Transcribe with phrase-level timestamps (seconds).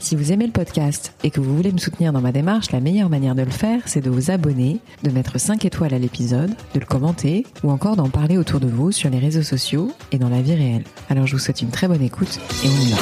[0.00, 2.78] Si vous aimez le podcast et que vous voulez me soutenir dans ma démarche, la
[2.78, 6.54] meilleure manière de le faire, c'est de vous abonner, de mettre 5 étoiles à l'épisode,
[6.72, 10.18] de le commenter ou encore d'en parler autour de vous sur les réseaux sociaux et
[10.18, 10.84] dans la vie réelle.
[11.10, 12.98] Alors je vous souhaite une très bonne écoute et on y va.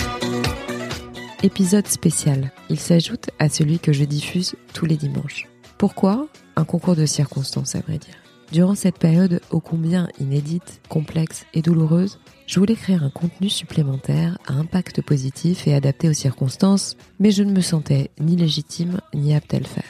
[1.42, 2.50] Épisode spécial.
[2.70, 5.48] Il s'ajoute à celui que je diffuse tous les dimanches.
[5.76, 6.26] Pourquoi?
[6.56, 8.16] Un concours de circonstances à vrai dire.
[8.52, 14.38] Durant cette période ô combien inédite, complexe et douloureuse, je voulais créer un contenu supplémentaire
[14.46, 19.34] à impact positif et adapté aux circonstances, mais je ne me sentais ni légitime ni
[19.34, 19.84] apte à le faire.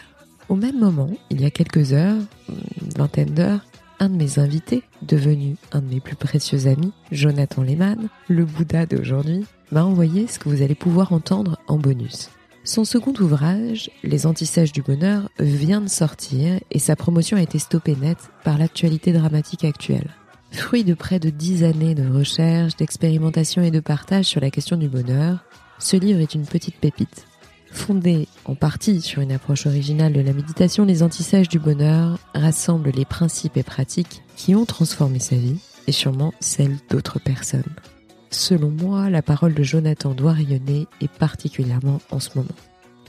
[0.48, 3.64] Au même moment, il y a quelques heures, une vingtaine d'heures,
[3.98, 8.86] un de mes invités, devenu un de mes plus précieux amis, Jonathan Lehmann, le Bouddha
[8.86, 12.30] d'aujourd'hui, m'a envoyé ce que vous allez pouvoir entendre en bonus.
[12.64, 17.58] Son second ouvrage, Les Antissages du Bonheur, vient de sortir et sa promotion a été
[17.58, 20.10] stoppée net par l'actualité dramatique actuelle.
[20.56, 24.76] Fruit de près de dix années de recherche, d'expérimentation et de partage sur la question
[24.76, 25.44] du bonheur,
[25.78, 27.26] ce livre est une petite pépite.
[27.70, 32.90] Fondé en partie sur une approche originale de la méditation, Les Antissages du Bonheur rassemble
[32.90, 37.62] les principes et pratiques qui ont transformé sa vie et sûrement celle d'autres personnes.
[38.30, 42.48] Selon moi, la parole de Jonathan doit rayonner et particulièrement en ce moment.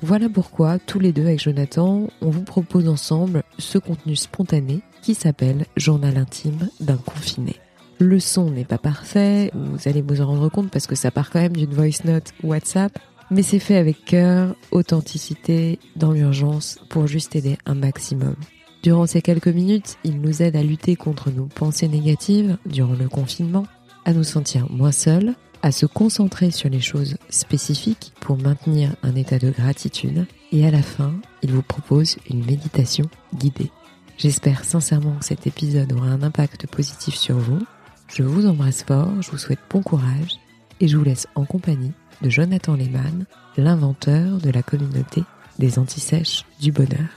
[0.04, 5.16] Voilà pourquoi, tous les deux avec Jonathan, on vous propose ensemble ce contenu spontané qui
[5.16, 7.56] s'appelle Journal intime d'un confiné.
[8.00, 11.31] Le son n'est pas parfait, vous allez vous en rendre compte parce que ça part
[11.31, 12.98] quand même d'une voice note WhatsApp,
[13.31, 18.36] mais c'est fait avec cœur, authenticité, dans l'urgence, pour juste aider un maximum.
[18.84, 23.09] Durant ces quelques minutes, il nous aide à lutter contre nos pensées négatives durant le
[23.09, 23.66] confinement,
[24.06, 29.16] à nous sentir moins seuls, à se concentrer sur les choses spécifiques pour maintenir un
[29.16, 33.05] état de gratitude et à la fin, il vous propose une méditation
[33.36, 33.71] guidée.
[34.17, 37.60] J'espère sincèrement que cet épisode aura un impact positif sur vous.
[38.08, 40.39] Je vous embrasse fort, je vous souhaite bon courage
[40.80, 41.92] et je vous laisse en compagnie
[42.22, 43.26] de Jonathan Lehmann,
[43.58, 45.23] l'inventeur de la communauté
[45.60, 47.10] des antisèches du bonheur.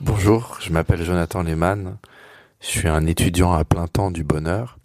[0.00, 1.96] Bonjour, je m'appelle Jonathan Lehmann,
[2.60, 4.78] je suis un étudiant à plein temps du bonheur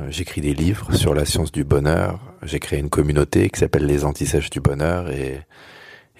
[0.00, 2.20] euh, j'écris des livres sur la science du bonheur.
[2.42, 5.40] J'ai créé une communauté qui s'appelle les Antisèches du bonheur et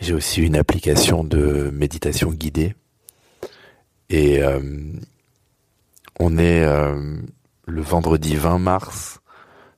[0.01, 2.75] j'ai aussi une application de méditation guidée.
[4.11, 4.61] Et euh,
[6.19, 7.21] on est euh,
[7.67, 9.21] le vendredi 20 mars.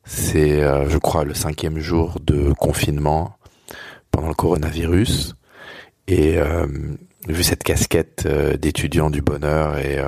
[0.04, 3.36] C'est, je crois, le cinquième jour de confinement
[4.10, 5.36] pendant le coronavirus.
[6.08, 6.36] Et
[7.28, 9.98] vu cette casquette d'étudiant du bonheur et,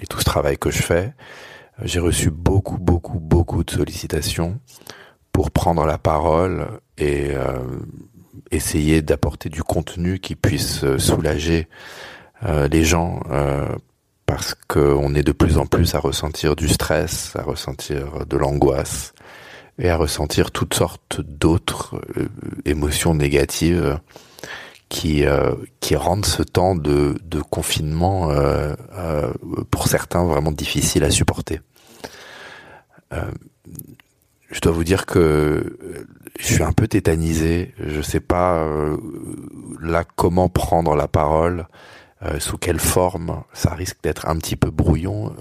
[0.00, 1.12] et tout ce travail que je fais,
[1.82, 4.60] j'ai reçu beaucoup, beaucoup, beaucoup de sollicitations
[5.32, 6.66] pour prendre la parole
[6.98, 7.58] et euh,
[8.50, 11.68] essayer d'apporter du contenu qui puisse euh, soulager
[12.44, 13.20] euh, les gens
[14.26, 19.12] parce qu'on est de plus en plus à ressentir du stress, à ressentir de l'angoisse
[19.78, 22.00] et à ressentir toutes sortes d'autres
[22.64, 23.98] émotions négatives
[24.88, 25.24] qui
[25.80, 27.16] qui rendent ce temps de,
[27.50, 28.30] confinement
[29.70, 31.60] pour certains vraiment difficile à supporter.
[33.12, 33.30] Euh,
[34.50, 35.78] je dois vous dire que
[36.38, 37.74] je suis un peu tétanisé.
[37.78, 38.96] Je sais pas euh,
[39.80, 41.66] là comment prendre la parole,
[42.22, 43.42] euh, sous quelle forme.
[43.52, 45.34] Ça risque d'être un petit peu brouillon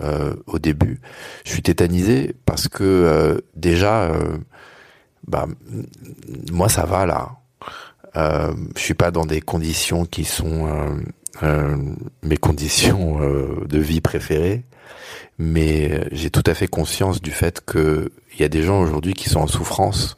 [0.47, 1.01] au début.
[1.45, 4.11] Je suis tétanisé parce que déjà,
[5.27, 5.47] bah
[6.51, 7.31] moi ça va là.
[8.15, 10.99] Euh, je suis pas dans des conditions qui sont
[12.23, 13.19] mes conditions
[13.65, 14.65] de vie préférées
[15.39, 18.09] mais euh, j'ai tout à fait conscience du fait qu'il
[18.39, 20.15] y a des gens aujourd'hui qui sont en souffrance,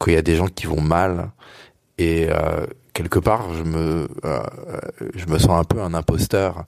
[0.00, 1.30] qu'il y a des gens qui vont mal,
[1.98, 4.42] et euh, quelque part, je me, euh,
[5.14, 6.64] je me sens un peu un imposteur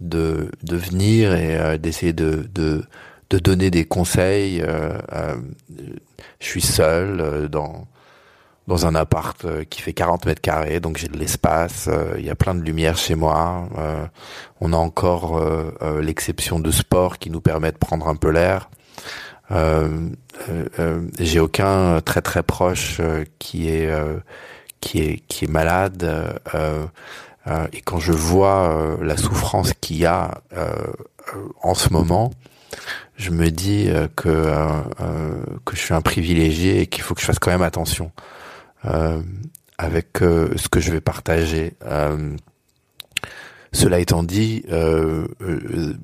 [0.00, 2.84] de, de venir et euh, d'essayer de, de,
[3.30, 4.62] de, donner des conseils.
[6.40, 7.86] je suis seul dans
[8.66, 12.24] dans un appart euh, qui fait 40 mètres carrés, donc j'ai de l'espace, euh, il
[12.24, 13.68] y a plein de lumière chez moi.
[13.76, 14.06] Euh,
[14.60, 15.40] on a encore
[16.00, 18.70] l'exception de sport qui nous permet de prendre un peu l'air.
[21.18, 23.00] j'ai aucun très très proche
[23.38, 23.90] qui est
[24.84, 26.04] qui est qui est malade.
[27.72, 30.42] et quand je vois la souffrance qu'il y a
[31.62, 32.32] en ce moment,
[33.16, 34.52] je me dis que
[35.64, 38.10] que je suis un privilégié et qu'il faut que je fasse quand même attention.
[38.86, 39.20] Euh,
[39.78, 41.72] avec euh, ce que je vais partager.
[43.74, 45.94] Cela étant dit, euh, euh,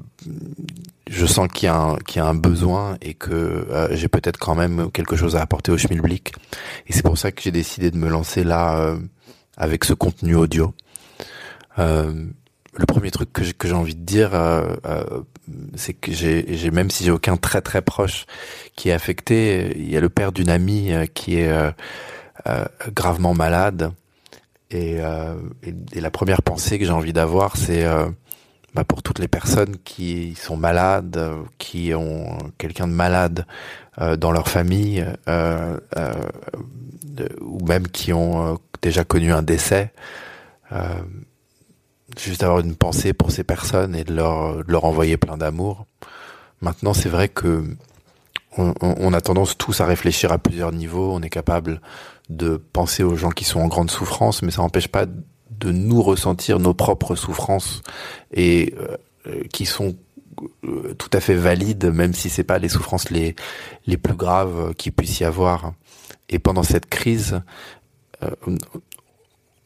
[1.08, 5.14] je sens qu'il y, a un, besoin et que euh, j'ai peut-être quand même quelque
[5.14, 6.34] chose à apporter au schmilblick.
[6.88, 8.96] Et c'est pour ça que j'ai décidé de me lancer là
[9.56, 10.75] avec ce contenu audio.
[11.78, 14.32] le premier truc que j'ai, envie de dire,
[15.76, 18.26] c'est que j'ai même si j'ai aucun très très proche
[18.75, 21.52] qui est affecté, il y a le père d'une amie qui est
[22.93, 23.93] gravement malade
[24.75, 28.08] euh, et, et, la première pensée que j'ai envie d'avoir, c'est euh,
[28.75, 31.20] bah pour toutes les personnes qui sont malades,
[31.58, 33.46] qui ont quelqu'un de malade
[34.00, 36.14] euh, dans leur famille, euh, euh,
[37.40, 39.93] ou même qui ont déjà connu un décès.
[42.16, 45.87] juste avoir une pensée pour ces personnes et de leur, de leur envoyer plein d'amour.
[46.61, 47.64] Maintenant, c'est vrai que
[48.56, 51.12] on, on, a tendance tous à réfléchir à plusieurs niveaux.
[51.12, 51.81] On est capable
[52.30, 56.00] de penser aux gens qui sont en grande souffrance, mais ça n'empêche pas de nous
[56.00, 57.82] ressentir nos propres souffrances
[58.32, 58.74] et
[59.26, 59.96] euh, qui sont
[60.64, 63.34] euh, tout à fait valides, même si c'est pas les souffrances les
[63.86, 65.74] les plus graves qu'il puisse y avoir.
[66.28, 67.42] Et pendant cette crise,
[68.22, 68.30] euh,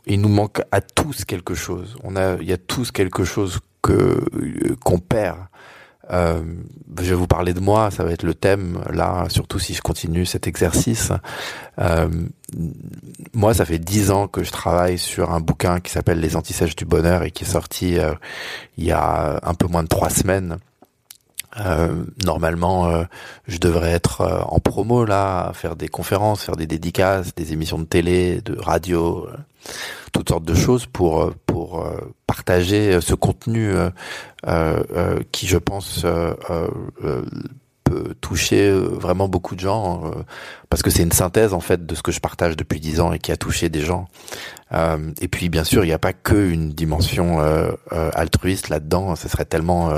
[0.07, 1.97] il nous manque à tous quelque chose.
[2.03, 4.25] On a, il y a tous quelque chose que
[4.83, 5.39] qu'on perd.
[6.11, 6.43] Euh,
[7.01, 9.83] je vais vous parler de moi, ça va être le thème là, surtout si je
[9.83, 11.13] continue cet exercice.
[11.79, 12.09] Euh,
[13.33, 16.77] moi, ça fait dix ans que je travaille sur un bouquin qui s'appelle Les antisèches
[16.77, 18.15] du bonheur et qui est sorti euh,
[18.77, 20.59] il y a un peu moins de trois semaines.
[21.61, 23.05] Euh, normalement, euh,
[23.47, 27.79] je devrais être euh, en promo là, faire des conférences, faire des dédicaces, des émissions
[27.79, 29.29] de télé, de radio,
[30.13, 31.87] toutes sortes de choses pour pour
[32.27, 33.73] partager ce contenu
[35.33, 36.05] qui, je pense,
[37.85, 40.11] peut toucher vraiment beaucoup de gens
[40.71, 43.13] parce que c'est une synthèse en fait de ce que je partage depuis dix ans
[43.13, 44.09] et qui a touché des gens.
[44.73, 48.69] Euh, et puis bien sûr, il n'y a pas que une dimension euh, euh, altruiste
[48.69, 49.15] là-dedans.
[49.15, 49.93] Ce serait tellement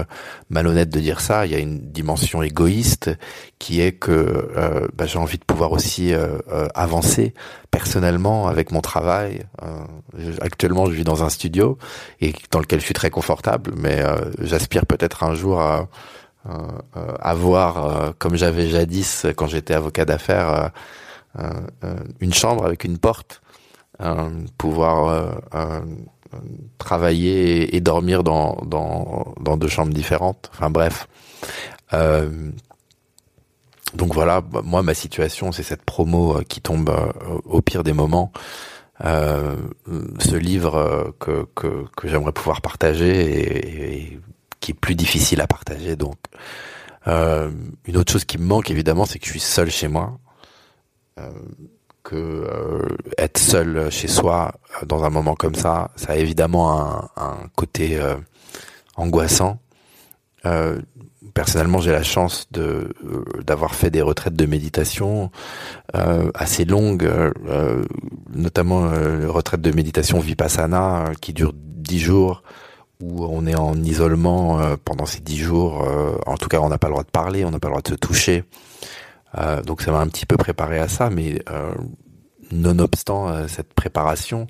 [0.51, 1.47] malhonnête de dire ça.
[1.47, 3.11] Il y a une dimension égoïste
[3.59, 4.51] qui est que
[4.95, 6.13] bah, j'ai envie de pouvoir aussi
[6.75, 7.35] avancer
[7.71, 9.45] personnellement avec mon travail.
[10.41, 11.79] actuellement, je vis dans un studio
[12.21, 14.03] et dans lequel je suis très confortable, mais
[14.41, 15.89] j'aspire peut-être un jour à
[17.21, 20.71] avoir, comme j'avais jadis quand j'étais avocat d'affaires,
[22.21, 23.43] une chambre avec une porte
[24.03, 24.29] euh,
[24.59, 25.81] pouvoir euh, euh,
[26.77, 30.51] travailler et, dormir dans, dans, deux chambres différentes.
[30.53, 31.09] Enfin bref.
[33.95, 36.95] donc voilà, bah, moi ma situation c'est cette promo qui tombe
[37.45, 38.33] au pire des moments.
[39.05, 39.57] Euh,
[40.19, 44.21] ce livre que, que, j'aimerais pouvoir partager et,
[44.67, 45.95] qui est plus difficile à partager.
[45.95, 46.17] Donc,
[47.07, 47.53] euh,
[47.85, 50.19] une autre chose qui me manque évidemment, c'est que je suis seul chez moi.
[51.21, 51.31] Euh,
[52.03, 57.11] que euh, être seul chez soi dans un moment comme ça, ça a évidemment un,
[57.17, 58.01] un côté
[58.97, 59.59] angoissant.
[61.35, 62.93] personnellement, j'ai la chance de
[63.45, 65.31] d'avoir fait des retraites de méditation
[66.35, 67.09] assez longues,
[68.33, 72.43] notamment les retraites de méditation vipassana qui durent dix jours
[73.01, 75.87] où on est en isolement pendant ces dix jours.
[76.27, 77.83] en tout cas, on n'a pas le droit de parler, on n'a pas le droit
[77.83, 78.45] de se toucher.
[79.39, 81.75] Euh, donc ça m'a un petit peu préparé à ça, mais euh,
[82.51, 84.47] nonobstant euh, cette préparation,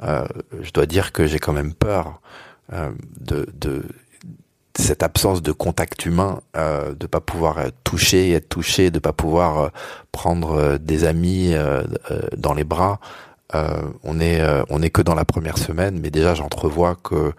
[0.00, 2.20] je dois dire que j'ai quand même peur
[2.70, 3.82] de,
[4.78, 9.70] cette absence de contact humain, euh, de pas pouvoir toucher, être touché, de pas pouvoir
[10.12, 11.54] prendre des amis
[12.36, 13.00] dans les bras.
[13.52, 17.32] On est on est que dans la première semaine, mais déjà j'entrevois que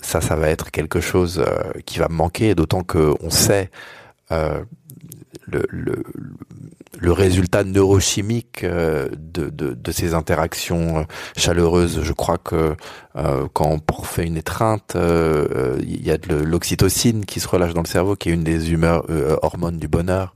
[0.00, 1.44] ça, ça va être quelque chose
[1.86, 3.70] qui va me manquer, d'autant que on sait
[5.50, 11.02] le, résultat neurochimique euh, de, ces interactions euh,
[11.36, 12.02] chaleureuses.
[12.02, 12.76] Je crois que
[13.16, 17.82] euh, quand on fait une étreinte, il y a de l'oxytocine qui se relâche dans
[17.82, 19.04] le cerveau, qui est une des humeurs,
[19.42, 20.34] hormones du bonheur.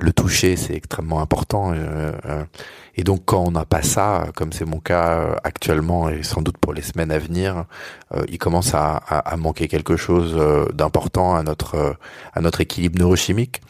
[0.00, 1.72] Le toucher, c'est extrêmement important.
[2.96, 6.42] Et donc quand on n'a pas ça, comme c'est mon cas euh, actuellement et sans
[6.42, 7.64] doute pour les semaines à venir,
[8.14, 9.02] euh, il commence à,
[9.36, 11.42] manquer quelque chose euh, d'important à
[12.34, 13.60] à notre équilibre neurochimique.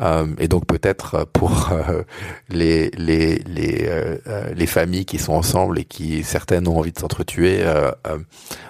[0.00, 2.02] Euh, et donc peut-être pour euh,
[2.48, 6.98] les les les, euh, les familles qui sont ensemble et qui certaines ont envie de
[6.98, 7.64] s'entretuer,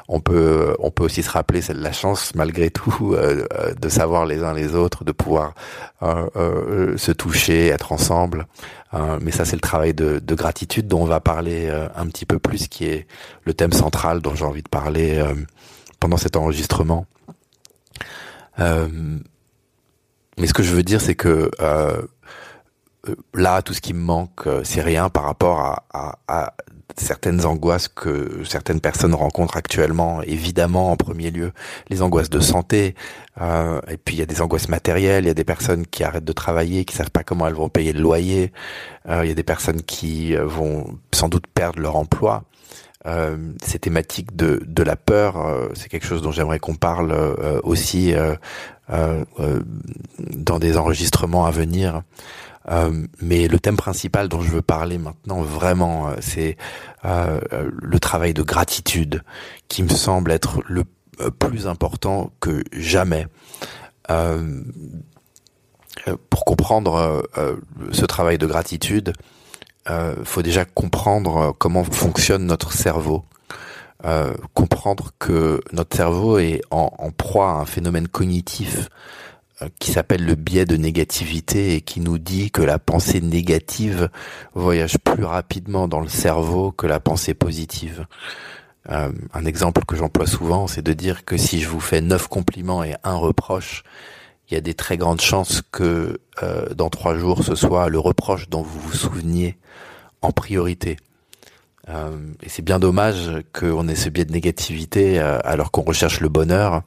[0.09, 4.43] on peut on peut aussi se rappeler c'est la chance malgré tout de savoir les
[4.43, 5.55] uns les autres, de pouvoir
[6.03, 8.47] se toucher, être ensemble.
[9.23, 12.39] mais ça c'est le travail de, de, gratitude dont on va parler un petit peu
[12.39, 13.07] plus, qui est
[13.45, 15.25] le thème central dont j'ai envie de parler
[16.01, 17.07] pendant cet enregistrement.
[18.61, 18.89] Euh,
[20.39, 22.03] mais ce que je veux dire, c'est que euh,
[23.35, 26.55] là, tout ce qui me manque, euh, c'est rien par rapport à, à, à
[26.97, 31.53] certaines angoisses que certaines personnes rencontrent actuellement, évidemment en premier lieu
[31.89, 32.95] les angoisses de santé,
[33.41, 36.05] euh, et puis il y a des angoisses matérielles, il y a des personnes qui
[36.05, 38.53] arrêtent de travailler, qui savent pas comment elles vont payer le loyer,
[39.09, 42.45] euh, il y a des personnes qui euh, vont sans doute perdre leur emploi.
[43.07, 47.13] Euh, ces thématiques de, de la peur, euh, c'est quelque chose dont j'aimerais qu'on parle
[47.13, 48.15] euh, aussi
[48.89, 52.03] dans des enregistrements à venir.
[53.21, 56.57] mais le thème principal dont je veux parler maintenant, vraiment, c'est
[57.03, 59.23] le travail de gratitude,
[59.69, 60.85] qui me semble être le
[61.39, 63.27] plus important que jamais.
[66.29, 67.27] pour comprendre
[67.93, 69.15] ce travail de gratitude,
[69.91, 73.25] euh, faut déjà comprendre euh, comment fonctionne notre cerveau.
[74.05, 78.91] Euh, comprendre que notre cerveau est en, proie à un phénomène cognitif
[79.63, 84.11] euh, qui s'appelle le biais de négativité et qui nous dit que la pensée négative
[84.53, 88.07] voyage plus rapidement dans le cerveau que la pensée positive.
[88.91, 92.29] Euh, un exemple que j'emploie souvent, c'est de dire que si je vous fais neuf
[92.29, 93.85] compliments et un reproche,
[94.51, 96.21] il y a des très grandes chances que
[96.77, 99.57] dans trois jours, ce soit le reproche dont vous vous souveniez
[100.21, 100.99] en priorité.
[101.89, 106.21] Euh, et c'est bien dommage qu'on ait ce biais de négativité euh, alors qu'on recherche
[106.21, 106.83] le bonheur.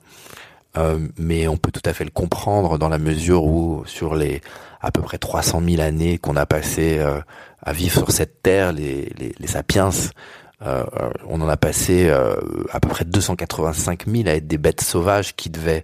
[1.18, 4.42] mais on peut tout à fait le comprendre dans la mesure où sur les
[4.80, 7.00] à peu près 300 000 années qu'on a passé
[7.64, 9.90] à vivre sur cette terre, les, les, les sapiens,
[10.62, 15.50] on en a passé à peu près 285 000 à être des bêtes sauvages qui
[15.50, 15.84] devaient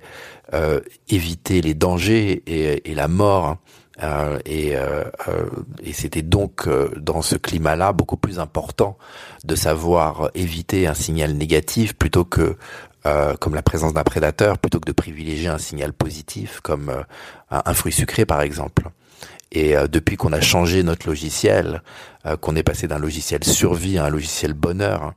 [0.53, 3.57] euh, éviter les dangers et, et la mort.
[4.01, 5.45] Euh, et, euh, euh
[5.83, 8.97] et c'était donc dans ce climat-là beaucoup plus important
[9.43, 12.57] de savoir éviter un signal négatif plutôt que
[13.41, 17.03] comme la présence d'un prédateur, plutôt que de privilégier un signal positif comme
[17.51, 18.89] un fruit sucré par exemple.
[19.51, 21.83] Et depuis qu'on a changé notre logiciel,
[22.39, 25.13] qu'on est passé d'un logiciel survie à un logiciel bonheur,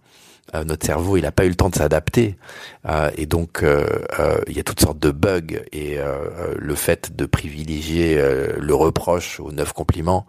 [0.54, 2.36] euh, notre cerveau, il n'a pas eu le temps de s'adapter,
[2.88, 3.84] euh, et donc euh,
[4.46, 5.60] il y a toutes sortes de bugs.
[5.72, 5.98] Et
[6.56, 8.20] le fait de privilégier
[8.58, 10.26] le reproche aux neuf compliments,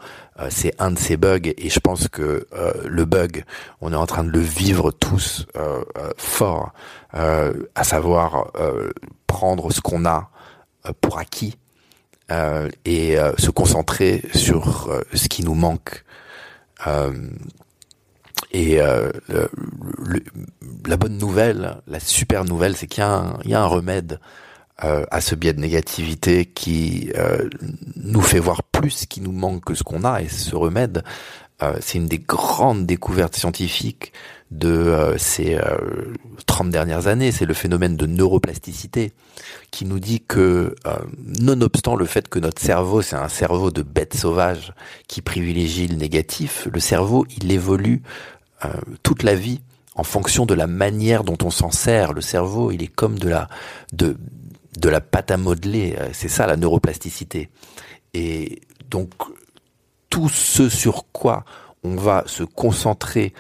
[0.50, 1.54] c'est un de ces bugs.
[1.58, 2.48] Et je pense que
[2.86, 3.44] le bug,
[3.82, 5.46] on est en train de le vivre tous
[6.18, 6.74] fort,
[7.14, 8.52] à savoir
[9.28, 10.30] prendre ce qu'on a
[11.02, 11.58] pour acquis
[12.86, 16.04] et se concentrer sur ce qui nous manque.
[18.52, 20.22] Et euh, le,
[20.88, 24.20] la bonne nouvelle, la super nouvelle, c'est qu'il y, y, a un remède
[24.84, 27.50] euh, à ce biais de négativité qui euh,
[27.96, 30.22] nous fait voir plus ce qui nous manque que ce qu'on a.
[30.22, 31.04] Et ce remède,
[31.64, 34.14] euh, c'est une des grandes découvertes scientifiques
[34.52, 35.60] de euh, ces
[36.46, 37.32] 30 dernières années.
[37.32, 39.14] C'est le phénomène de neuroplasticité
[39.72, 40.76] qui nous dit que,
[41.42, 44.74] nonobstant le fait que notre cerveau, c'est un cerveau de bête sauvage
[45.08, 48.04] qui privilégie le négatif, le cerveau, il évolue
[48.66, 48.70] euh,
[49.04, 49.62] toute la vie
[49.96, 52.14] en fonction de la manière dont on s'en sert.
[52.14, 53.48] Le cerveau, il est comme de la
[54.90, 55.96] la pâte à modeler.
[56.00, 57.50] Euh, c'est ça la neuroplasticité.
[58.14, 59.12] Et donc
[60.10, 61.46] tout ce sur quoi
[61.84, 63.34] on va se concentrer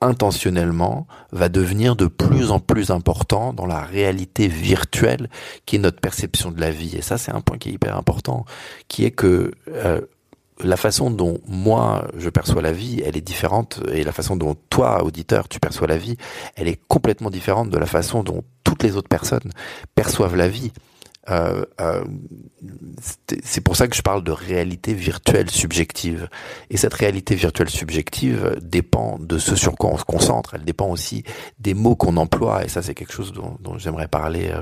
[0.00, 5.28] intentionnellement va devenir de plus en plus important dans la réalité virtuelle
[5.66, 6.96] qui est notre perception de la vie.
[6.96, 8.46] Et ça, c'est un point qui est hyper important,
[8.88, 10.00] qui est que euh,
[10.64, 14.56] la façon dont moi je perçois la vie, elle est différente et la façon dont
[14.70, 16.16] toi, auditeur, tu perçois la vie,
[16.56, 19.50] elle est complètement différente de la façon dont toutes les autres personnes
[19.94, 20.72] perçoivent la vie.
[21.28, 22.02] Euh, euh,
[23.44, 26.28] c'est pour ça que je parle de réalité virtuelle subjective.
[26.70, 30.54] Et cette réalité virtuelle subjective dépend de ce sur quoi on se concentre.
[30.54, 31.22] Elle dépend aussi
[31.58, 32.64] des mots qu'on emploie.
[32.64, 34.52] Et ça, c'est quelque chose dont, j'aimerais parler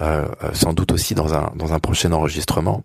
[0.00, 2.84] euh, sans doute aussi dans un, dans un prochain enregistrement.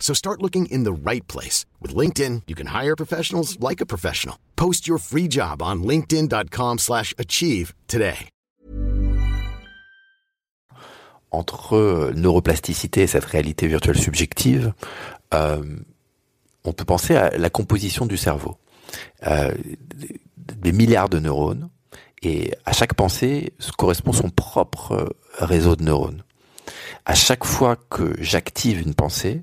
[0.00, 1.66] So start looking in the right place.
[1.82, 4.36] With LinkedIn, you can hire professionals like a professional.
[4.56, 8.30] Post your free job on linkedin.com slash achieve today.
[11.30, 14.72] Entre euh, neuroplasticité et cette réalité virtuelle subjective,
[15.34, 15.62] euh,
[16.64, 18.56] on peut penser à la composition du cerveau.
[19.26, 19.52] Euh,
[20.56, 21.68] des milliards de neurones,
[22.22, 26.24] et à chaque pensée correspond son propre réseau de neurones.
[27.04, 29.42] À chaque fois que j'active une pensée,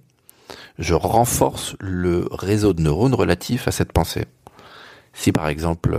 [0.77, 4.25] je renforce le réseau de neurones relatif à cette pensée.
[5.13, 5.97] Si par exemple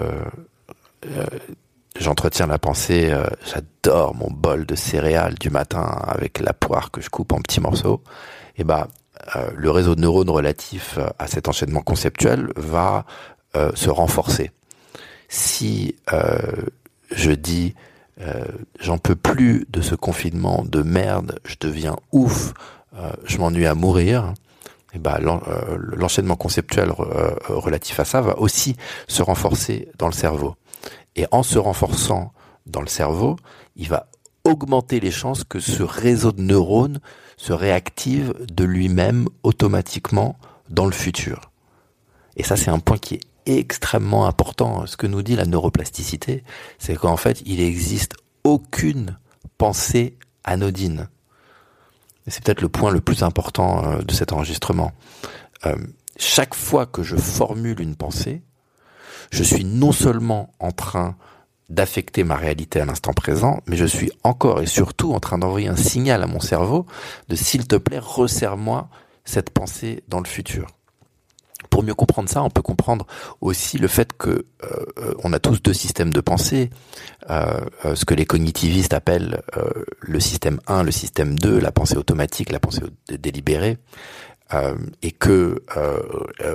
[1.99, 7.09] j'entretiens la pensée, j'adore mon bol de céréales du matin avec la poire que je
[7.09, 8.03] coupe en petits morceaux,
[8.57, 8.89] et eh ben
[9.55, 13.07] le réseau de neurones relatif à cet enchaînement conceptuel va
[13.55, 14.51] se renforcer.
[15.29, 15.97] Si
[17.11, 17.75] je dis
[18.21, 18.45] euh,
[18.81, 22.55] j'en peux plus de ce confinement de merde, je deviens ouf,
[22.97, 24.33] euh, je m'ennuie à mourir,
[24.93, 25.19] et ben
[25.79, 26.91] l'enchaînement conceptuel
[27.49, 28.77] relatif à ça va aussi
[29.09, 30.55] se renforcer dans le cerveau.
[31.17, 32.33] Et en se renforçant
[32.67, 33.37] dans le cerveau,
[33.75, 34.09] il va
[34.45, 37.01] augmenter les chances que ce réseau de neurones
[37.37, 40.39] se réactive de lui-même automatiquement
[40.71, 41.51] dans le futur.
[42.37, 44.87] Et ça, c'est un point qui est extrêmement important.
[44.87, 46.43] Ce que nous dit la neuroplasticité,
[46.79, 49.19] c'est qu'en fait, il n'existe aucune
[49.59, 51.09] pensée anodine.
[52.29, 54.93] C'est peut-être le point le plus important euh, de cet enregistrement.
[55.65, 55.77] Euh,
[56.17, 58.43] chaque fois que je formule une pensée,
[59.31, 61.17] je suis non seulement en train
[61.69, 65.69] d'affecter ma réalité à l'instant présent, mais je suis encore et surtout en train d'envoyer
[65.69, 66.87] un signal à mon cerveau
[67.29, 68.89] de s'il te plaît, resserre-moi
[69.25, 70.76] cette pensée dans le futur
[71.71, 73.07] pour mieux comprendre ça, on peut comprendre
[73.41, 76.71] aussi le fait que euh, on a tous deux systèmes de pensée,
[77.31, 79.43] euh, euh, ce que les cognitivistes appellent
[80.01, 83.79] le système 1, le système 2, la pensée automatique, la pensée délibérée.
[85.03, 85.61] et que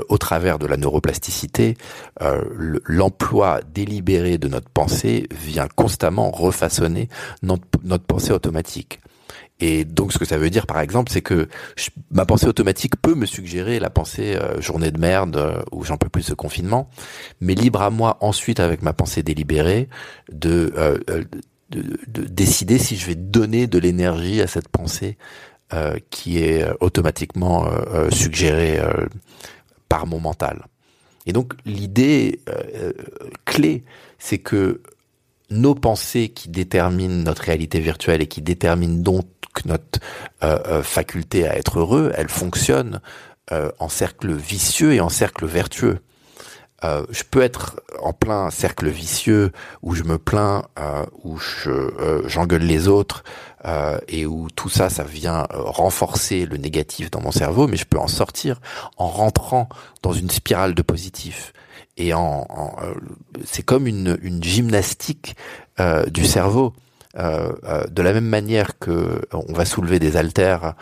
[0.07, 1.75] au travers de la neuroplasticité,
[2.85, 7.09] l'emploi délibéré de notre pensée vient constamment refaçonner
[7.41, 9.01] notre pensée automatique.
[9.61, 11.47] Et donc, ce que ça veut dire, par exemple, c'est que
[12.09, 15.97] ma pensée automatique peut me suggérer la pensée euh, journée de merde euh, ou j'en
[15.97, 16.89] peux plus ce confinement,
[17.39, 19.87] mais libre à moi ensuite, avec ma pensée délibérée,
[20.31, 20.97] de, euh,
[21.69, 25.17] de, de, décider si je vais donner de l'énergie à cette pensée
[26.09, 27.65] qui est automatiquement
[28.11, 28.77] suggérée
[29.87, 30.65] par mon mental.
[31.25, 32.41] Et donc, l'idée
[33.45, 33.85] clé,
[34.19, 34.81] c'est que
[35.49, 39.25] nos pensées qui déterminent notre réalité virtuelle et qui déterminent donc
[39.65, 39.99] notre
[40.43, 43.01] euh, euh, faculté à être heureux, elle fonctionne
[43.51, 45.99] euh, en cercle vicieux et en cercle vertueux.
[47.11, 49.51] je peux être en plein cercle vicieux
[49.83, 50.63] où je me plains,
[51.23, 53.23] où je j'engueule les autres
[54.07, 57.99] et où tout ça, ça vient renforcer le négatif dans mon cerveau, mais je peux
[57.99, 58.59] en sortir
[58.97, 59.69] en rentrant
[60.01, 61.53] dans une spirale de positif.
[61.97, 62.47] Et en,
[63.45, 65.35] c'est comme une, une gymnastique
[66.07, 66.73] du cerveau.
[67.17, 70.75] Euh, euh, de la même manière que euh, on va soulever des haltères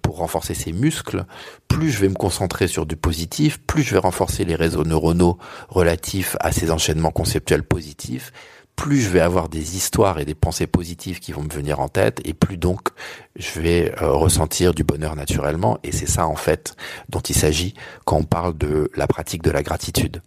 [0.00, 1.24] pour renforcer ses muscles,
[1.66, 5.38] plus je vais me concentrer sur du positif, plus je vais renforcer les réseaux neuronaux
[5.68, 8.32] relatifs à ces enchaînements conceptuels positifs,
[8.76, 11.88] plus je vais avoir des histoires et des pensées positives qui vont me venir en
[11.88, 12.90] tête, et plus donc
[13.34, 15.80] je vais ressentir du bonheur naturellement.
[15.82, 16.76] Et c'est ça en fait
[17.08, 20.22] dont il s'agit quand on parle de la pratique de la gratitude.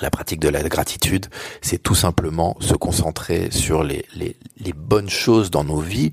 [0.00, 1.26] La pratique de la gratitude,
[1.60, 4.04] c'est tout simplement se concentrer sur les,
[4.76, 6.12] bonnes choses dans nos vies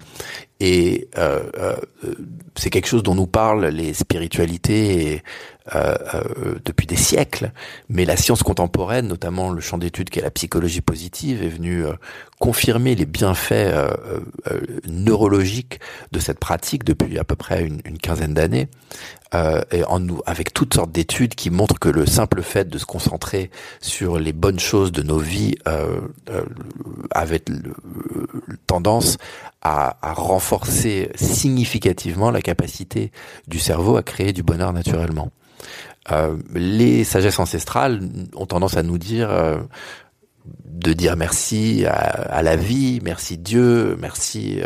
[0.68, 1.76] et euh, euh,
[2.56, 5.22] c'est quelque chose dont nous parlent les spiritualités
[5.76, 5.94] euh,
[6.66, 7.52] depuis des siècles,
[7.88, 11.84] mais la science contemporaine, notamment le champ d'études qu'est la psychologie positive, est venue
[12.40, 13.76] confirmer les bienfaits
[14.88, 15.80] neurologiques
[16.12, 18.68] de cette pratique depuis à peu près une, quinzaine d'années,
[19.32, 23.52] avec toutes sortes d'études qui montrent que le simple fait de se concentrer
[23.82, 25.56] sur les bonnes choses de nos vies
[27.12, 27.42] avait
[28.68, 29.18] tendance
[29.68, 33.12] à, renforcer significativement la capacité
[33.48, 35.32] du cerveau à créer du bonheur naturellement.
[36.12, 38.00] Euh, les sagesses ancestrales
[38.36, 39.58] ont tendance à nous dire euh,
[40.66, 44.62] de dire merci à, la vie, merci Dieu, merci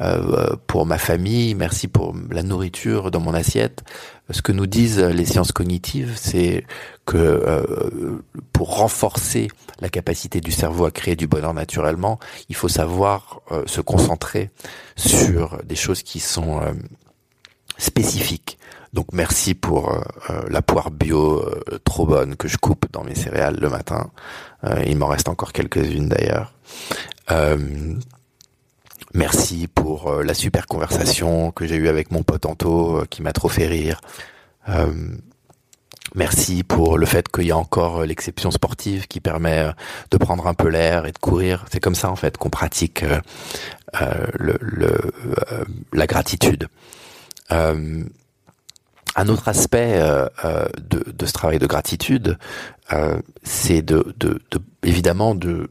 [0.00, 3.82] euh, euh, pour ma famille, merci pour la nourriture dans mon assiette.
[4.30, 6.64] Ce que nous disent les sciences cognitives, c'est
[7.06, 9.48] que euh, pour renforcer
[9.80, 14.50] la capacité du cerveau à créer du bonheur naturellement, il faut savoir euh, se concentrer
[14.96, 16.60] sur des choses qui sont
[17.78, 18.58] spécifiques.
[18.92, 19.96] Donc merci pour
[20.48, 21.44] la poire bio
[21.84, 24.10] trop bonne que je coupe dans mes céréales le matin.
[24.86, 26.52] il m'en reste encore quelques-unes d'ailleurs.
[29.14, 33.22] Merci pour euh, la super conversation que j'ai eue avec mon pote Anto, euh, qui
[33.22, 34.00] m'a trop fait rire.
[34.68, 35.16] Euh,
[36.14, 39.70] merci pour le fait qu'il y a encore l'exception sportive qui permet
[40.10, 41.64] de prendre un peu l'air et de courir.
[41.72, 43.02] C'est comme ça en fait qu'on pratique
[44.38, 44.58] le,
[45.92, 46.68] la gratitude.
[47.50, 52.38] un autre aspect de, de, ce travail de gratitude,
[53.42, 55.70] c'est de, de, de, évidemment de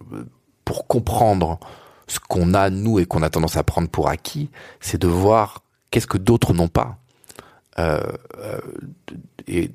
[0.65, 1.59] pour comprendre
[2.07, 5.63] ce qu'on a nous et qu'on a tendance à prendre pour acquis, c'est de voir
[5.91, 6.97] qu'est-ce que d'autres n'ont pas.
[7.79, 8.01] Euh,
[8.39, 8.59] euh,
[9.47, 9.71] et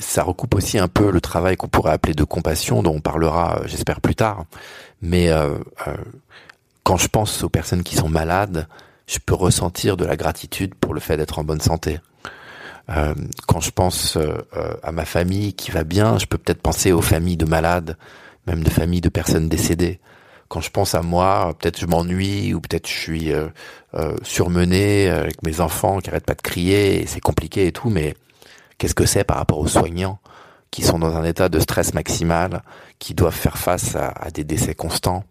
[0.00, 3.62] ça recoupe aussi un peu le travail qu'on pourrait appeler de compassion, dont on parlera,
[3.66, 4.44] j'espère, plus tard.
[5.00, 5.30] Mais
[6.82, 8.68] quand je pense aux personnes qui sont malades,
[9.06, 12.00] je peux ressentir de la gratitude pour le fait d'être en bonne santé.
[12.88, 13.14] Euh,
[13.46, 14.34] quand je pense euh,
[14.82, 17.96] à ma famille qui va bien, je peux peut-être penser aux familles de malades,
[18.46, 20.00] même de familles de personnes décédées.
[20.52, 23.48] Quand je pense à moi, peut-être je m'ennuie ou peut-être je suis euh,
[24.22, 28.14] surmené avec mes enfants qui arrêtent pas de crier, c'est compliqué et tout, mais
[28.76, 30.18] qu'est-ce que c'est par rapport aux soignants
[30.70, 32.62] qui sont dans un état de stress maximal,
[32.98, 35.24] qui doivent faire face à des décès constants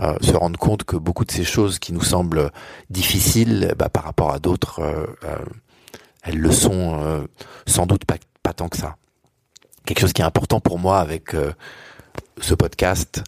[0.00, 2.52] euh, se rendre compte que beaucoup de ces choses qui nous semblent
[2.88, 5.38] difficiles, bah, par rapport à d'autres, euh, euh,
[6.22, 7.26] elles le sont
[7.66, 8.96] sans doute pas tant que ça.
[9.86, 11.34] Quelque chose qui est important pour moi avec
[12.40, 13.22] ce podcast,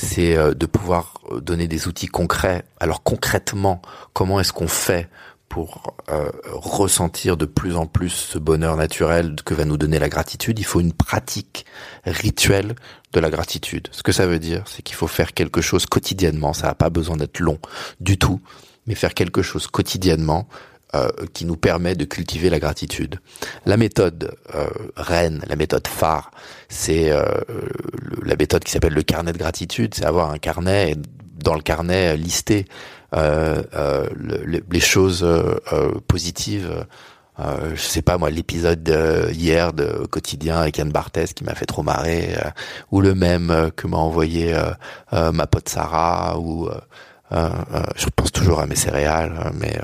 [0.00, 2.64] c'est de pouvoir donner des outils concrets.
[2.80, 3.82] Alors concrètement,
[4.12, 5.08] comment est-ce qu'on fait
[5.50, 10.08] pour euh, ressentir de plus en plus ce bonheur naturel que va nous donner la
[10.08, 11.66] gratitude, il faut une pratique
[12.06, 12.76] rituelle
[13.12, 13.88] de la gratitude.
[13.90, 16.88] Ce que ça veut dire, c'est qu'il faut faire quelque chose quotidiennement, ça n'a pas
[16.88, 17.58] besoin d'être long
[17.98, 18.40] du tout,
[18.86, 20.48] mais faire quelque chose quotidiennement
[20.94, 23.20] euh, qui nous permet de cultiver la gratitude.
[23.66, 26.30] La méthode euh, reine, la méthode phare,
[26.68, 27.24] c'est euh,
[28.22, 30.96] la méthode qui s'appelle le carnet de gratitude, c'est avoir un carnet et
[31.42, 32.66] dans le carnet lister
[33.14, 34.06] euh, euh,
[34.70, 35.58] les choses euh,
[36.06, 36.86] positives.
[37.40, 38.86] Euh, je sais pas moi l'épisode
[39.32, 42.36] hier de quotidien avec Yann Barthès qui m'a fait trop marrer
[42.90, 44.54] ou le même que m'a envoyé
[45.10, 46.68] ma pote Sarah ou
[47.32, 49.80] je pense toujours à mes céréales mais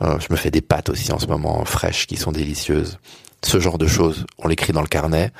[0.00, 2.98] je me fais des pâtes aussi en ce moment fraîches qui sont délicieuses
[3.42, 5.32] ce genre de choses on l'écrit dans le carnet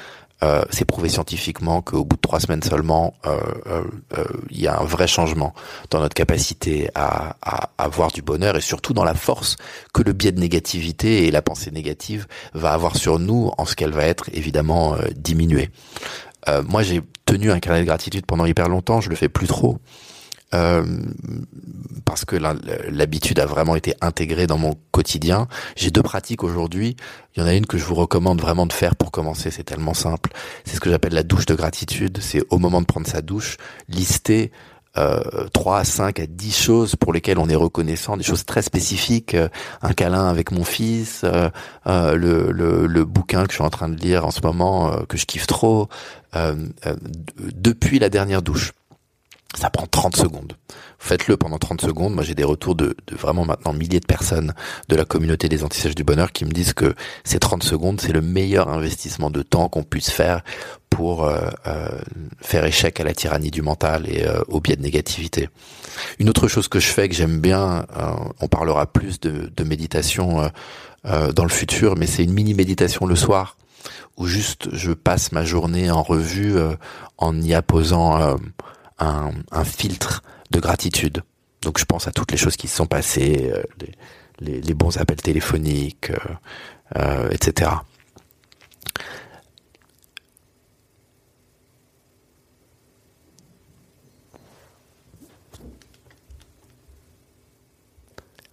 [0.45, 4.79] euh, c'est prouvé scientifiquement qu'au bout de trois semaines seulement, euh, euh, il y a
[4.79, 5.53] un vrai changement
[5.91, 9.57] dans notre capacité à, à, avoir du bonheur et surtout dans la force
[9.93, 13.75] que le biais de négativité et la pensée négative va avoir sur nous en ce
[13.75, 15.71] qu'elle va être évidemment diminuée.
[16.69, 19.79] moi, j'ai tenu un carnet de gratitude pendant hyper longtemps, je le fais plus trop.
[20.55, 20.83] Euh,
[22.05, 25.47] parce que l'habitude a vraiment été intégrée dans mon quotidien.
[25.77, 26.97] J'ai deux pratiques aujourd'hui.
[27.37, 29.51] Il y en a une que je vous recommande vraiment de faire pour commencer.
[29.51, 30.31] C'est tellement simple.
[30.65, 32.19] C'est ce que j'appelle la douche de gratitude.
[32.23, 33.59] C'est au moment de prendre sa douche,
[33.89, 34.51] lister
[34.99, 38.63] euh, 3 à 5 à 10 choses pour lesquelles on est reconnaissant, des choses très
[38.63, 39.49] spécifiques, euh,
[39.83, 41.51] un câlin avec mon fils, euh,
[41.87, 45.05] euh, le, le, le, bouquin que je suis en train de lire en ce moment,
[45.09, 45.89] que je kiffe trop,
[47.39, 48.73] depuis la dernière douche.
[49.57, 50.53] Ça prend 30 secondes.
[50.99, 52.15] Faites-le pendant 30 secondes.
[52.15, 54.53] Moi, j'ai des retours de, de, vraiment maintenant milliers de personnes
[54.89, 58.13] de la communauté des antisèches du bonheur qui me disent que ces 30 secondes, c'est
[58.13, 60.43] le meilleur investissement de temps qu'on puisse faire
[60.91, 61.89] pour euh, euh,
[62.41, 65.49] faire échec à la tyrannie du mental et euh, au biais de négativité.
[66.19, 67.87] Une autre chose que je fais que j'aime bien,
[68.41, 70.51] on parlera plus de, de méditation
[71.05, 73.57] dans le futur, mais c'est une mini méditation le soir
[74.17, 76.57] où juste je passe ma journée en revue
[77.17, 78.37] en y apposant
[78.99, 81.23] un, filtre de gratitude.
[81.63, 83.63] Donc je pense à toutes les choses qui se sont passées, euh,
[84.41, 87.73] les, les, bons appels téléphoniques, euh, euh, etc.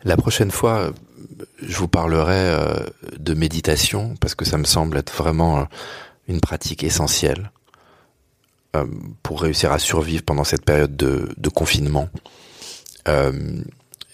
[0.04, 0.92] La prochaine fois,
[1.62, 2.56] je vous parlerai
[3.18, 5.68] de méditation parce que ça me semble être vraiment
[6.28, 7.52] une pratique essentielle.
[8.76, 8.86] Euh,
[9.24, 12.10] pour réussir à survivre pendant cette période de, confinement.
[13.08, 13.62] Euh,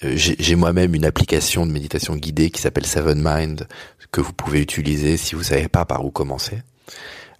[0.02, 3.68] j'ai moi-même une application de méditation guidée qui s'appelle Seven Mind
[4.12, 6.62] que vous pouvez utiliser si vous savez pas par où commencer.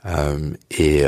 [0.06, 1.04] Euh, et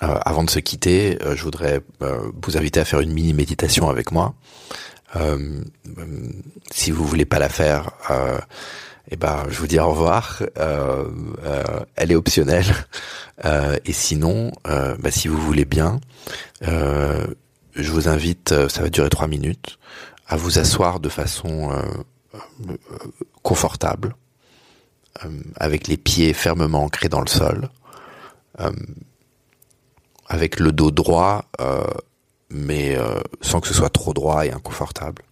[0.00, 4.34] avant de se quitter, je voudrais vous inviter à faire une mini méditation avec moi.
[6.70, 7.90] si vous voulez pas la faire,
[9.10, 10.42] eh ben, je vous dis au revoir.
[10.58, 11.04] Euh,
[11.44, 11.64] euh,
[11.96, 12.72] elle est optionnelle.
[13.44, 15.98] Euh, et sinon, bah, si vous voulez bien,
[16.60, 19.78] je vous invite, ça va durer trois minutes,
[20.26, 21.72] à vous asseoir de façon
[23.42, 24.14] confortable,
[25.56, 27.70] avec les pieds fermement ancrés dans le sol,
[30.28, 31.46] avec le dos droit,
[32.50, 32.98] mais
[33.40, 35.22] sans que ce soit trop droit et inconfortable.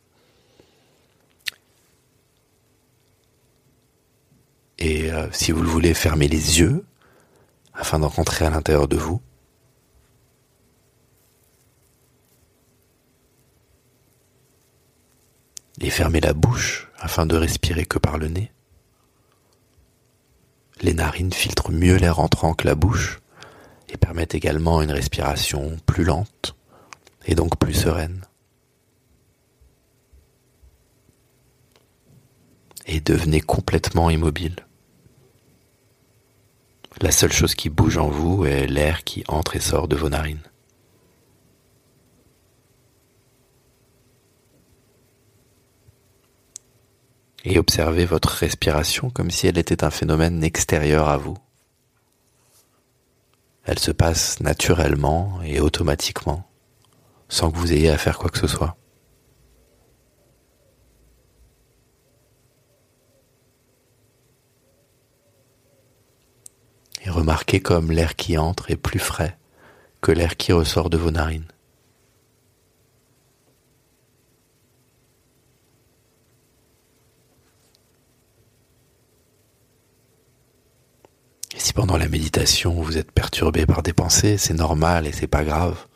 [4.79, 6.85] Et euh, si vous le voulez, fermez les yeux
[7.75, 9.21] afin d'en rentrer à l'intérieur de vous.
[15.81, 18.53] Et fermez la bouche afin de respirer que par le nez.
[20.81, 23.21] Les narines filtrent mieux l'air entrant que la bouche
[23.88, 26.57] et permettent également une respiration plus lente
[27.27, 28.25] et donc plus sereine.
[32.87, 34.67] Et devenez complètement immobile.
[37.00, 40.08] La seule chose qui bouge en vous est l'air qui entre et sort de vos
[40.08, 40.42] narines.
[47.44, 51.37] Et observez votre respiration comme si elle était un phénomène extérieur à vous.
[53.62, 56.50] Elle se passe naturellement et automatiquement,
[57.28, 58.76] sans que vous ayez à faire quoi que ce soit.
[67.09, 69.38] Et remarquez comme l'air qui entre est plus frais
[70.03, 71.49] que l'air qui ressort de vos narines.
[81.57, 85.27] Et si pendant la méditation vous êtes perturbé par des pensées, c'est normal et c'est
[85.27, 85.87] pas grave.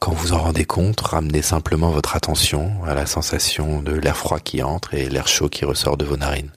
[0.00, 4.38] Quand vous en rendez compte, ramenez simplement votre attention à la sensation de l'air froid
[4.38, 6.52] qui entre et l'air chaud qui ressort de vos narines.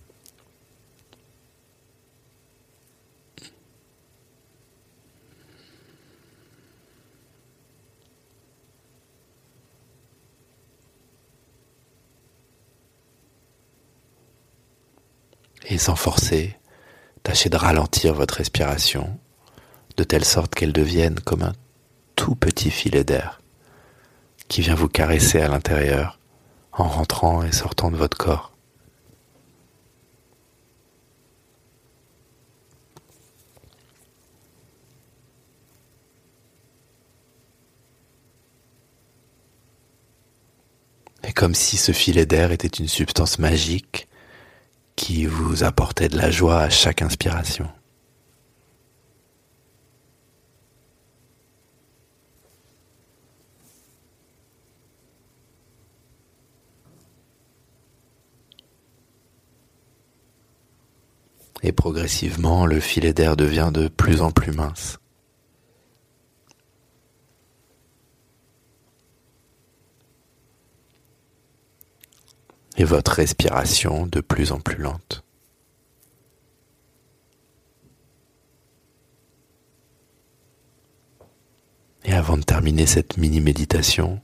[15.70, 16.58] Et sans forcer,
[17.24, 19.18] tâchez de ralentir votre respiration
[19.98, 21.54] de telle sorte qu'elle devienne comme un
[22.16, 23.40] tout petit filet d'air
[24.48, 26.20] qui vient vous caresser à l'intérieur
[26.72, 28.52] en rentrant et sortant de votre corps.
[41.24, 44.09] Et comme si ce filet d'air était une substance magique
[45.00, 47.70] qui vous apportait de la joie à chaque inspiration.
[61.64, 64.98] Et progressivement, le filet d'air devient de plus en plus mince.
[72.80, 75.26] Et votre respiration de plus en plus lente.
[82.06, 84.22] Et avant de terminer cette mini-méditation,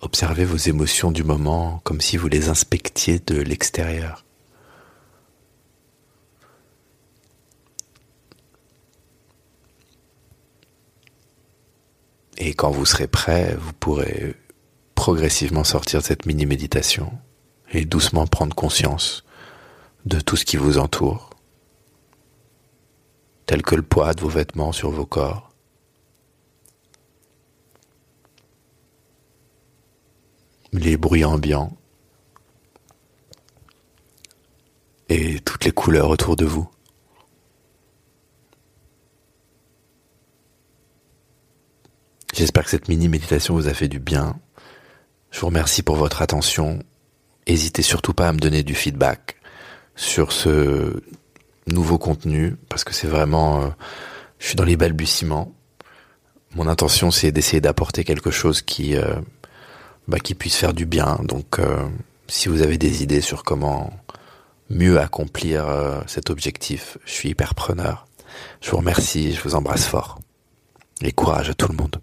[0.00, 4.24] observez vos émotions du moment comme si vous les inspectiez de l'extérieur.
[12.38, 14.36] Et quand vous serez prêt, vous pourrez
[15.02, 17.12] progressivement sortir de cette mini-méditation
[17.72, 19.24] et doucement prendre conscience
[20.06, 21.30] de tout ce qui vous entoure,
[23.44, 25.50] tel que le poids de vos vêtements sur vos corps,
[30.72, 31.76] les bruits ambiants
[35.08, 36.70] et toutes les couleurs autour de vous.
[42.34, 44.40] J'espère que cette mini-méditation vous a fait du bien
[45.32, 46.78] je vous remercie pour votre attention.
[47.48, 49.36] N'hésitez surtout pas à me donner du feedback
[49.96, 51.02] sur ce
[51.66, 53.68] nouveau contenu parce que c'est vraiment, euh,
[54.38, 55.52] je suis dans les balbutiements.
[56.54, 59.14] Mon intention c'est d'essayer d'apporter quelque chose qui, euh,
[60.06, 61.18] bah, puisse faire du bien.
[61.24, 61.82] Donc, euh,
[62.28, 63.90] si vous avez des idées sur comment
[64.68, 65.66] mieux accomplir
[66.06, 68.06] cet objectif, je suis hyper preneur.
[68.62, 70.18] Je vous remercie, je vous embrasse fort
[71.02, 72.00] et courage à tout le monde.